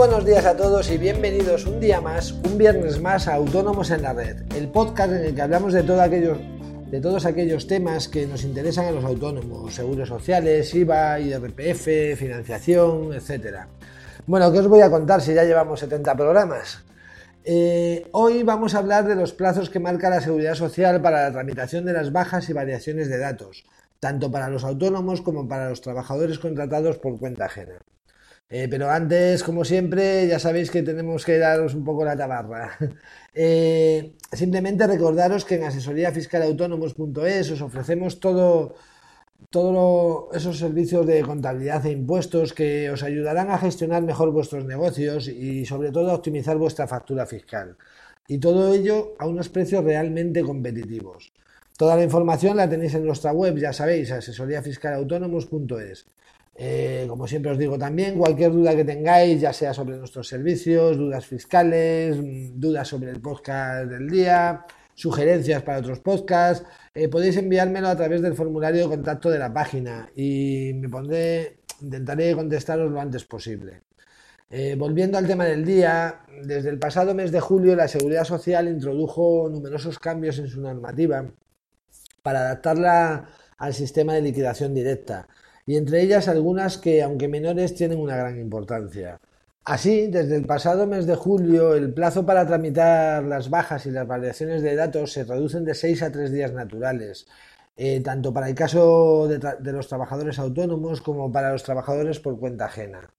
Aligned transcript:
buenos 0.00 0.24
días 0.24 0.46
a 0.46 0.56
todos 0.56 0.90
y 0.90 0.98
bienvenidos 0.98 1.66
un 1.66 1.78
día 1.78 2.00
más, 2.00 2.32
un 2.32 2.56
viernes 2.56 3.00
más 3.00 3.28
a 3.28 3.34
Autónomos 3.34 3.90
en 3.90 4.02
la 4.02 4.12
Red, 4.12 4.52
el 4.54 4.68
podcast 4.68 5.12
en 5.12 5.24
el 5.24 5.34
que 5.34 5.42
hablamos 5.42 5.72
de, 5.72 5.82
de 5.82 7.00
todos 7.00 7.26
aquellos 7.26 7.66
temas 7.66 8.08
que 8.08 8.26
nos 8.26 8.44
interesan 8.44 8.86
a 8.86 8.90
los 8.90 9.04
autónomos, 9.04 9.74
seguros 9.74 10.08
sociales, 10.08 10.74
IVA, 10.74 11.20
IRPF, 11.20 12.18
financiación, 12.18 13.12
etc. 13.12 13.66
Bueno, 14.26 14.50
¿qué 14.50 14.58
os 14.58 14.68
voy 14.68 14.80
a 14.80 14.90
contar 14.90 15.20
si 15.20 15.34
ya 15.34 15.44
llevamos 15.44 15.80
70 15.80 16.14
programas? 16.14 16.82
Eh, 17.52 18.06
hoy 18.12 18.44
vamos 18.44 18.76
a 18.76 18.78
hablar 18.78 19.08
de 19.08 19.16
los 19.16 19.32
plazos 19.32 19.70
que 19.70 19.80
marca 19.80 20.08
la 20.08 20.20
Seguridad 20.20 20.54
Social 20.54 21.02
para 21.02 21.24
la 21.24 21.32
tramitación 21.32 21.84
de 21.84 21.92
las 21.92 22.12
bajas 22.12 22.48
y 22.48 22.52
variaciones 22.52 23.08
de 23.08 23.18
datos, 23.18 23.64
tanto 23.98 24.30
para 24.30 24.48
los 24.48 24.62
autónomos 24.62 25.20
como 25.20 25.48
para 25.48 25.68
los 25.68 25.80
trabajadores 25.80 26.38
contratados 26.38 26.98
por 26.98 27.18
cuenta 27.18 27.46
ajena. 27.46 27.80
Eh, 28.50 28.68
pero 28.70 28.88
antes, 28.88 29.42
como 29.42 29.64
siempre, 29.64 30.28
ya 30.28 30.38
sabéis 30.38 30.70
que 30.70 30.84
tenemos 30.84 31.24
que 31.24 31.38
daros 31.38 31.74
un 31.74 31.82
poco 31.84 32.04
la 32.04 32.16
tabarra. 32.16 32.78
Eh, 33.34 34.16
simplemente 34.32 34.86
recordaros 34.86 35.44
que 35.44 35.54
en 35.56 35.64
asesoríafiscalautónomos.es 35.64 37.50
os 37.50 37.62
ofrecemos 37.62 38.20
todo, 38.20 38.74
todos 39.48 40.34
esos 40.36 40.58
servicios 40.58 41.06
de 41.06 41.22
contabilidad 41.22 41.86
e 41.86 41.92
impuestos 41.92 42.52
que 42.52 42.90
os 42.90 43.02
ayudarán 43.02 43.50
a 43.50 43.58
gestionar 43.58 44.02
mejor 44.02 44.30
vuestros 44.30 44.64
negocios 44.64 45.28
y 45.28 45.64
sobre 45.64 45.90
todo 45.90 46.10
a 46.10 46.14
optimizar 46.14 46.58
vuestra 46.58 46.86
factura 46.86 47.26
fiscal. 47.26 47.76
Y 48.28 48.38
todo 48.38 48.72
ello 48.72 49.14
a 49.18 49.26
unos 49.26 49.48
precios 49.48 49.82
realmente 49.82 50.42
competitivos. 50.42 51.32
Toda 51.76 51.96
la 51.96 52.04
información 52.04 52.58
la 52.58 52.68
tenéis 52.68 52.94
en 52.94 53.06
nuestra 53.06 53.32
web, 53.32 53.56
ya 53.56 53.72
sabéis, 53.72 54.12
asesoríafiscalautónomos.es. 54.12 56.06
Eh, 56.54 57.06
como 57.08 57.26
siempre 57.26 57.52
os 57.52 57.58
digo 57.58 57.78
también, 57.78 58.18
cualquier 58.18 58.52
duda 58.52 58.76
que 58.76 58.84
tengáis, 58.84 59.40
ya 59.40 59.52
sea 59.52 59.72
sobre 59.72 59.96
nuestros 59.96 60.28
servicios, 60.28 60.98
dudas 60.98 61.24
fiscales, 61.24 62.18
mm, 62.18 62.60
dudas 62.60 62.86
sobre 62.86 63.10
el 63.10 63.20
podcast 63.20 63.88
del 63.88 64.10
día, 64.10 64.66
sugerencias 65.00 65.62
para 65.62 65.78
otros 65.78 66.00
podcasts, 66.00 66.66
eh, 66.94 67.08
podéis 67.08 67.36
enviármelo 67.38 67.88
a 67.88 67.96
través 67.96 68.20
del 68.20 68.34
formulario 68.34 68.82
de 68.82 68.88
contacto 68.96 69.30
de 69.30 69.38
la 69.38 69.52
página 69.52 70.10
y 70.14 70.72
me 70.74 70.88
pondré, 70.90 71.60
intentaré 71.80 72.34
contestaros 72.34 72.90
lo 72.90 73.00
antes 73.00 73.24
posible. 73.24 73.82
Eh, 74.50 74.76
volviendo 74.76 75.16
al 75.16 75.26
tema 75.26 75.46
del 75.46 75.64
día, 75.64 76.20
desde 76.44 76.68
el 76.68 76.78
pasado 76.78 77.14
mes 77.14 77.32
de 77.32 77.40
julio 77.40 77.74
la 77.76 77.88
Seguridad 77.88 78.24
Social 78.24 78.68
introdujo 78.68 79.48
numerosos 79.50 79.98
cambios 79.98 80.38
en 80.38 80.48
su 80.48 80.60
normativa 80.60 81.24
para 82.22 82.40
adaptarla 82.40 83.28
al 83.56 83.72
sistema 83.72 84.12
de 84.14 84.22
liquidación 84.22 84.74
directa 84.74 85.28
y 85.64 85.76
entre 85.76 86.02
ellas 86.02 86.28
algunas 86.28 86.76
que, 86.76 87.02
aunque 87.02 87.28
menores, 87.28 87.74
tienen 87.74 88.00
una 88.00 88.16
gran 88.16 88.38
importancia. 88.38 89.20
Así, 89.64 90.08
desde 90.08 90.36
el 90.36 90.46
pasado 90.46 90.86
mes 90.86 91.06
de 91.06 91.14
julio, 91.14 91.74
el 91.74 91.92
plazo 91.92 92.24
para 92.26 92.46
tramitar 92.46 93.22
las 93.24 93.50
bajas 93.50 93.86
y 93.86 93.90
las 93.90 94.06
variaciones 94.06 94.62
de 94.62 94.74
datos 94.74 95.12
se 95.12 95.24
reducen 95.24 95.64
de 95.64 95.74
6 95.74 96.02
a 96.02 96.10
3 96.12 96.32
días 96.32 96.52
naturales, 96.52 97.26
eh, 97.76 98.00
tanto 98.00 98.32
para 98.32 98.48
el 98.48 98.54
caso 98.54 99.28
de, 99.28 99.72
los 99.72 99.88
trabajadores 99.88 100.38
autónomos 100.38 101.00
como 101.02 101.30
para 101.30 101.52
los 101.52 101.62
trabajadores 101.62 102.20
por 102.20 102.38
cuenta 102.38 102.66
ajena. 102.66 103.10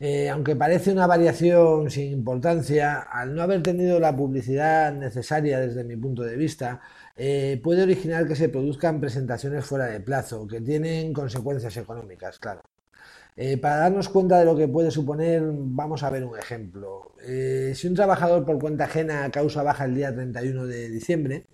Eh, 0.00 0.28
aunque 0.30 0.56
parece 0.56 0.92
una 0.92 1.06
variación 1.06 1.90
sin 1.90 2.12
importancia, 2.12 3.00
al 3.00 3.34
no 3.34 3.42
haber 3.42 3.62
tenido 3.62 4.00
la 4.00 4.16
publicidad 4.16 4.92
necesaria 4.92 5.60
desde 5.60 5.84
mi 5.84 5.96
punto 5.96 6.22
de 6.22 6.36
vista, 6.36 6.80
eh, 7.16 7.60
puede 7.62 7.82
originar 7.82 8.26
que 8.26 8.36
se 8.36 8.48
produzcan 8.48 9.00
presentaciones 9.00 9.64
fuera 9.66 9.86
de 9.86 10.00
plazo, 10.00 10.46
que 10.46 10.60
tienen 10.60 11.12
consecuencias 11.12 11.76
económicas, 11.76 12.38
claro. 12.38 12.62
Eh, 13.42 13.56
para 13.56 13.76
darnos 13.76 14.10
cuenta 14.10 14.38
de 14.38 14.44
lo 14.44 14.54
que 14.54 14.68
puede 14.68 14.90
suponer, 14.90 15.42
vamos 15.42 16.02
a 16.02 16.10
ver 16.10 16.24
un 16.24 16.38
ejemplo. 16.38 17.14
Eh, 17.22 17.72
si 17.74 17.86
un 17.86 17.94
trabajador 17.94 18.44
por 18.44 18.58
cuenta 18.58 18.84
ajena 18.84 19.30
causa 19.30 19.62
baja 19.62 19.86
el 19.86 19.94
día 19.94 20.14
31 20.14 20.66
de 20.66 20.90
diciembre, 20.90 21.46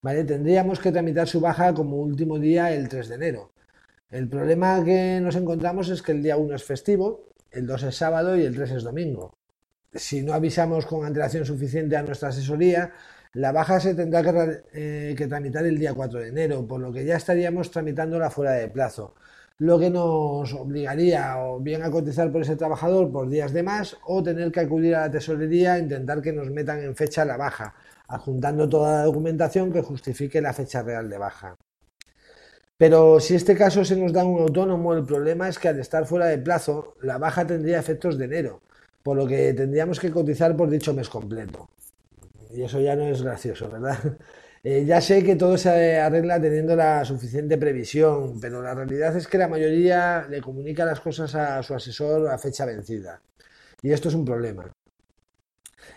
tendríamos 0.00 0.78
que 0.78 0.92
tramitar 0.92 1.26
su 1.26 1.40
baja 1.40 1.74
como 1.74 1.96
último 1.96 2.38
día 2.38 2.72
el 2.72 2.88
3 2.88 3.08
de 3.08 3.14
enero. 3.16 3.52
El 4.10 4.28
problema 4.28 4.84
que 4.84 5.18
nos 5.20 5.34
encontramos 5.34 5.88
es 5.88 6.02
que 6.02 6.12
el 6.12 6.22
día 6.22 6.36
1 6.36 6.54
es 6.54 6.62
festivo, 6.62 7.30
el 7.50 7.66
2 7.66 7.82
es 7.82 7.96
sábado 7.96 8.36
y 8.36 8.44
el 8.44 8.54
3 8.54 8.70
es 8.70 8.84
domingo. 8.84 9.36
Si 9.92 10.22
no 10.22 10.34
avisamos 10.34 10.86
con 10.86 11.04
antelación 11.04 11.44
suficiente 11.44 11.96
a 11.96 12.04
nuestra 12.04 12.28
asesoría, 12.28 12.92
la 13.32 13.50
baja 13.50 13.80
se 13.80 13.96
tendrá 13.96 14.22
eh, 14.72 15.14
que, 15.18 15.26
tramitar 15.26 15.66
el 15.66 15.78
día 15.80 15.94
4 15.94 16.20
de 16.20 16.28
enero, 16.28 16.64
por 16.64 16.80
lo 16.80 16.92
que 16.92 17.04
ya 17.04 17.16
estaríamos 17.16 17.72
tramitándola 17.72 18.30
fuera 18.30 18.52
de 18.52 18.68
plazo, 18.68 19.16
lo 19.62 19.78
que 19.78 19.90
nos 19.90 20.52
obligaría 20.54 21.38
o 21.38 21.60
bien 21.60 21.84
a 21.84 21.90
cotizar 21.90 22.32
por 22.32 22.42
ese 22.42 22.56
trabajador 22.56 23.12
por 23.12 23.28
días 23.28 23.52
de 23.52 23.62
más 23.62 23.96
o 24.06 24.20
tener 24.20 24.50
que 24.50 24.58
acudir 24.58 24.96
a 24.96 25.02
la 25.02 25.10
tesorería 25.12 25.76
e 25.76 25.82
intentar 25.82 26.20
que 26.20 26.32
nos 26.32 26.50
metan 26.50 26.82
en 26.82 26.96
fecha 26.96 27.24
la 27.24 27.36
baja, 27.36 27.72
adjuntando 28.08 28.68
toda 28.68 28.98
la 28.98 29.04
documentación 29.04 29.72
que 29.72 29.80
justifique 29.80 30.40
la 30.40 30.52
fecha 30.52 30.82
real 30.82 31.08
de 31.08 31.16
baja. 31.16 31.56
Pero 32.76 33.20
si 33.20 33.36
este 33.36 33.54
caso 33.54 33.84
se 33.84 33.94
nos 33.94 34.12
da 34.12 34.24
un 34.24 34.40
autónomo, 34.40 34.94
el 34.94 35.04
problema 35.04 35.48
es 35.48 35.60
que 35.60 35.68
al 35.68 35.78
estar 35.78 36.06
fuera 36.06 36.26
de 36.26 36.38
plazo, 36.38 36.96
la 37.00 37.18
baja 37.18 37.46
tendría 37.46 37.78
efectos 37.78 38.18
de 38.18 38.24
enero, 38.24 38.62
por 39.04 39.16
lo 39.16 39.28
que 39.28 39.54
tendríamos 39.54 40.00
que 40.00 40.10
cotizar 40.10 40.56
por 40.56 40.70
dicho 40.70 40.92
mes 40.92 41.08
completo 41.08 41.68
y 42.54 42.62
eso 42.62 42.80
ya 42.80 42.96
no 42.96 43.06
es 43.06 43.22
gracioso, 43.22 43.70
¿verdad? 43.70 43.98
Eh, 44.64 44.84
ya 44.84 45.00
sé 45.00 45.24
que 45.24 45.34
todo 45.34 45.58
se 45.58 45.98
arregla 45.98 46.40
teniendo 46.40 46.76
la 46.76 47.04
suficiente 47.04 47.58
previsión, 47.58 48.38
pero 48.40 48.62
la 48.62 48.72
realidad 48.72 49.16
es 49.16 49.26
que 49.26 49.36
la 49.36 49.48
mayoría 49.48 50.24
le 50.30 50.40
comunica 50.40 50.84
las 50.84 51.00
cosas 51.00 51.34
a 51.34 51.60
su 51.64 51.74
asesor 51.74 52.28
a 52.28 52.38
fecha 52.38 52.64
vencida. 52.64 53.20
Y 53.82 53.90
esto 53.90 54.08
es 54.08 54.14
un 54.14 54.24
problema. 54.24 54.72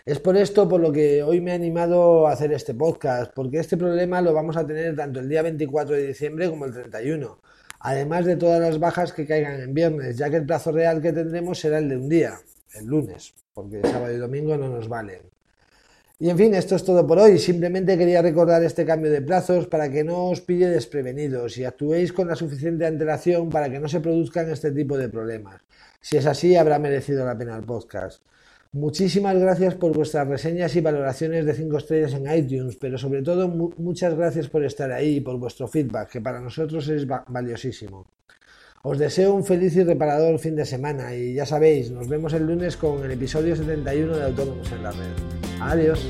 Es 0.04 0.18
por 0.18 0.36
esto 0.36 0.68
por 0.68 0.80
lo 0.80 0.90
que 0.90 1.22
hoy 1.22 1.40
me 1.40 1.52
he 1.52 1.54
animado 1.54 2.26
a 2.26 2.32
hacer 2.32 2.52
este 2.52 2.74
podcast, 2.74 3.32
porque 3.34 3.58
este 3.58 3.76
problema 3.76 4.20
lo 4.20 4.34
vamos 4.34 4.56
a 4.56 4.66
tener 4.66 4.96
tanto 4.96 5.20
el 5.20 5.28
día 5.28 5.42
24 5.42 5.94
de 5.94 6.08
diciembre 6.08 6.50
como 6.50 6.64
el 6.64 6.72
31, 6.72 7.40
además 7.78 8.24
de 8.24 8.36
todas 8.36 8.60
las 8.60 8.80
bajas 8.80 9.12
que 9.12 9.26
caigan 9.26 9.60
en 9.60 9.74
viernes, 9.74 10.16
ya 10.16 10.28
que 10.28 10.36
el 10.36 10.46
plazo 10.46 10.72
real 10.72 11.00
que 11.00 11.12
tendremos 11.12 11.60
será 11.60 11.78
el 11.78 11.88
de 11.88 11.96
un 11.98 12.08
día, 12.08 12.34
el 12.74 12.86
lunes, 12.86 13.32
porque 13.54 13.80
sábado 13.82 14.12
y 14.12 14.18
domingo 14.18 14.56
no 14.56 14.68
nos 14.68 14.88
valen. 14.88 15.35
Y 16.18 16.30
en 16.30 16.38
fin, 16.38 16.54
esto 16.54 16.76
es 16.76 16.84
todo 16.84 17.06
por 17.06 17.18
hoy. 17.18 17.38
Simplemente 17.38 17.98
quería 17.98 18.22
recordar 18.22 18.64
este 18.64 18.86
cambio 18.86 19.10
de 19.10 19.20
plazos 19.20 19.66
para 19.66 19.90
que 19.90 20.02
no 20.02 20.30
os 20.30 20.40
pille 20.40 20.66
desprevenidos 20.66 21.58
y 21.58 21.64
actuéis 21.64 22.12
con 22.12 22.28
la 22.28 22.36
suficiente 22.36 22.86
antelación 22.86 23.50
para 23.50 23.68
que 23.68 23.78
no 23.78 23.86
se 23.86 24.00
produzcan 24.00 24.50
este 24.50 24.72
tipo 24.72 24.96
de 24.96 25.10
problemas. 25.10 25.60
Si 26.00 26.16
es 26.16 26.24
así, 26.24 26.56
habrá 26.56 26.78
merecido 26.78 27.26
la 27.26 27.36
pena 27.36 27.54
el 27.56 27.64
podcast. 27.64 28.22
Muchísimas 28.72 29.38
gracias 29.38 29.74
por 29.74 29.94
vuestras 29.94 30.26
reseñas 30.26 30.74
y 30.76 30.80
valoraciones 30.80 31.44
de 31.44 31.54
5 31.54 31.76
estrellas 31.76 32.14
en 32.14 32.32
iTunes, 32.32 32.76
pero 32.76 32.96
sobre 32.96 33.22
todo 33.22 33.48
muchas 33.48 34.14
gracias 34.14 34.48
por 34.48 34.64
estar 34.64 34.92
ahí 34.92 35.16
y 35.16 35.20
por 35.20 35.38
vuestro 35.38 35.68
feedback, 35.68 36.10
que 36.10 36.20
para 36.20 36.40
nosotros 36.40 36.88
es 36.88 37.06
valiosísimo. 37.06 38.06
Os 38.82 38.98
deseo 38.98 39.34
un 39.34 39.44
feliz 39.44 39.76
y 39.76 39.84
reparador 39.84 40.38
fin 40.38 40.56
de 40.56 40.64
semana 40.64 41.14
y 41.14 41.34
ya 41.34 41.44
sabéis, 41.44 41.90
nos 41.90 42.08
vemos 42.08 42.32
el 42.32 42.46
lunes 42.46 42.76
con 42.76 43.04
el 43.04 43.10
episodio 43.10 43.54
71 43.54 44.16
de 44.16 44.24
Autónomos 44.24 44.70
en 44.72 44.82
la 44.82 44.92
Red. 44.92 45.45
Adiós. 45.60 46.00